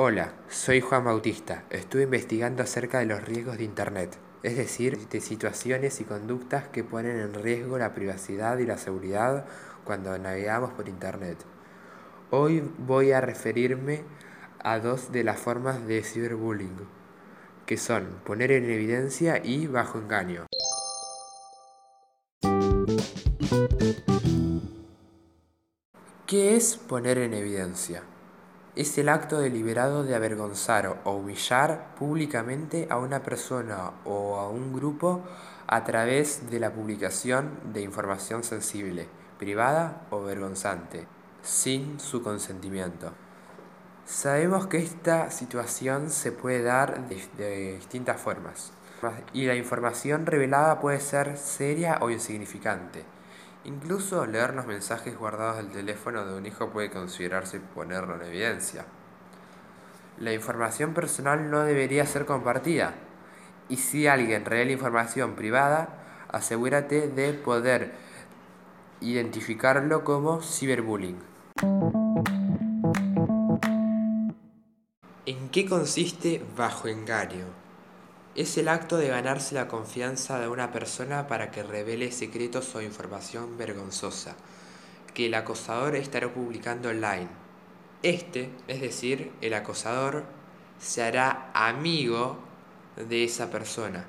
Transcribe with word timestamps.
Hola, 0.00 0.32
soy 0.48 0.80
Juan 0.80 1.02
Bautista. 1.02 1.64
Estuve 1.70 2.04
investigando 2.04 2.62
acerca 2.62 3.00
de 3.00 3.06
los 3.06 3.20
riesgos 3.20 3.58
de 3.58 3.64
Internet, 3.64 4.16
es 4.44 4.56
decir, 4.56 5.08
de 5.08 5.20
situaciones 5.20 6.00
y 6.00 6.04
conductas 6.04 6.68
que 6.68 6.84
ponen 6.84 7.18
en 7.18 7.34
riesgo 7.34 7.78
la 7.78 7.94
privacidad 7.94 8.58
y 8.58 8.64
la 8.64 8.78
seguridad 8.78 9.46
cuando 9.82 10.16
navegamos 10.16 10.72
por 10.74 10.88
Internet. 10.88 11.38
Hoy 12.30 12.62
voy 12.78 13.10
a 13.10 13.20
referirme 13.20 14.04
a 14.62 14.78
dos 14.78 15.10
de 15.10 15.24
las 15.24 15.40
formas 15.40 15.84
de 15.84 16.04
ciberbullying, 16.04 16.76
que 17.66 17.76
son 17.76 18.20
poner 18.24 18.52
en 18.52 18.70
evidencia 18.70 19.44
y 19.44 19.66
bajo 19.66 19.98
engaño. 19.98 20.46
¿Qué 26.24 26.54
es 26.54 26.76
poner 26.76 27.18
en 27.18 27.34
evidencia? 27.34 28.04
Es 28.78 28.96
el 28.96 29.08
acto 29.08 29.40
deliberado 29.40 30.04
de 30.04 30.14
avergonzar 30.14 31.00
o 31.02 31.10
humillar 31.10 31.96
públicamente 31.98 32.86
a 32.88 32.98
una 32.98 33.24
persona 33.24 33.90
o 34.04 34.36
a 34.36 34.48
un 34.48 34.72
grupo 34.72 35.24
a 35.66 35.82
través 35.82 36.48
de 36.48 36.60
la 36.60 36.72
publicación 36.72 37.58
de 37.72 37.80
información 37.80 38.44
sensible, 38.44 39.08
privada 39.36 40.06
o 40.10 40.22
vergonzante, 40.22 41.08
sin 41.42 41.98
su 41.98 42.22
consentimiento. 42.22 43.10
Sabemos 44.06 44.68
que 44.68 44.78
esta 44.78 45.32
situación 45.32 46.08
se 46.08 46.30
puede 46.30 46.62
dar 46.62 47.08
de, 47.08 47.74
distintas 47.74 48.20
formas 48.20 48.72
y 49.32 49.46
la 49.46 49.56
información 49.56 50.24
revelada 50.24 50.80
puede 50.80 51.00
ser 51.00 51.36
seria 51.36 51.98
o 52.00 52.10
insignificante. 52.10 53.17
Incluso 53.64 54.24
leer 54.26 54.54
los 54.54 54.66
mensajes 54.66 55.16
guardados 55.18 55.56
del 55.58 55.70
teléfono 55.70 56.24
de 56.24 56.34
un 56.36 56.46
hijo 56.46 56.70
puede 56.70 56.90
considerarse 56.90 57.60
ponerlo 57.60 58.14
en 58.14 58.22
evidencia. 58.22 58.84
La 60.18 60.32
información 60.32 60.94
personal 60.94 61.50
no 61.50 61.64
debería 61.64 62.06
ser 62.06 62.24
compartida. 62.24 62.94
Y 63.68 63.76
si 63.76 64.06
alguien 64.06 64.44
revela 64.44 64.72
información 64.72 65.34
privada, 65.34 65.88
asegúrate 66.28 67.08
de 67.08 67.34
poder 67.34 67.92
identificarlo 69.00 70.04
como 70.04 70.40
ciberbullying. 70.40 71.18
¿En 75.26 75.50
qué 75.50 75.66
consiste 75.66 76.42
bajo 76.56 76.88
engaño? 76.88 77.67
Es 78.38 78.56
el 78.56 78.68
acto 78.68 78.98
de 78.98 79.08
ganarse 79.08 79.56
la 79.56 79.66
confianza 79.66 80.38
de 80.38 80.46
una 80.46 80.70
persona 80.70 81.26
para 81.26 81.50
que 81.50 81.64
revele 81.64 82.12
secretos 82.12 82.72
o 82.76 82.80
información 82.80 83.58
vergonzosa 83.58 84.36
que 85.12 85.26
el 85.26 85.34
acosador 85.34 85.96
estará 85.96 86.32
publicando 86.32 86.88
online. 86.88 87.26
Este, 88.04 88.50
es 88.68 88.80
decir, 88.80 89.32
el 89.40 89.54
acosador, 89.54 90.22
se 90.78 91.02
hará 91.02 91.50
amigo 91.52 92.38
de 92.94 93.24
esa 93.24 93.50
persona 93.50 94.06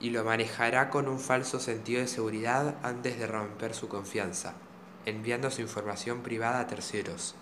y 0.00 0.10
lo 0.10 0.22
manejará 0.22 0.88
con 0.88 1.08
un 1.08 1.18
falso 1.18 1.58
sentido 1.58 2.00
de 2.00 2.06
seguridad 2.06 2.76
antes 2.84 3.18
de 3.18 3.26
romper 3.26 3.74
su 3.74 3.88
confianza, 3.88 4.54
enviando 5.04 5.50
su 5.50 5.62
información 5.62 6.22
privada 6.22 6.60
a 6.60 6.68
terceros. 6.68 7.34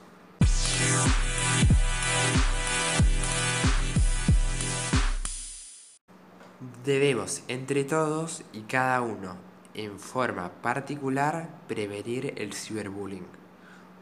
Debemos, 6.59 7.43
entre 7.49 7.85
todos 7.85 8.43
y 8.55 8.63
cada 8.63 9.03
uno, 9.03 9.37
en 9.75 10.01
forma 10.01 10.49
particular, 10.63 11.51
prevenir 11.69 12.33
el 12.39 12.55
ciberbullying. 12.55 13.27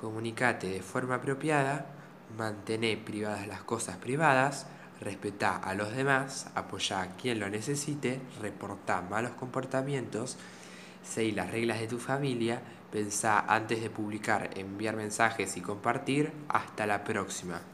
Comunicate 0.00 0.68
de 0.68 0.80
forma 0.80 1.16
apropiada, 1.16 1.86
mantén 2.38 3.02
privadas 3.02 3.48
las 3.48 3.64
cosas 3.64 3.96
privadas, 3.96 4.68
respetá 5.00 5.56
a 5.56 5.74
los 5.74 5.96
demás, 5.96 6.46
apoyá 6.54 7.02
a 7.02 7.16
quien 7.16 7.40
lo 7.40 7.50
necesite, 7.50 8.20
reportá 8.40 9.02
malos 9.02 9.32
comportamientos, 9.32 10.36
seguí 11.02 11.32
las 11.32 11.50
reglas 11.50 11.80
de 11.80 11.88
tu 11.88 11.98
familia, 11.98 12.62
pensá 12.92 13.40
antes 13.48 13.82
de 13.82 13.90
publicar, 13.90 14.50
enviar 14.54 14.94
mensajes 14.94 15.56
y 15.56 15.60
compartir. 15.60 16.30
Hasta 16.48 16.86
la 16.86 17.02
próxima. 17.02 17.73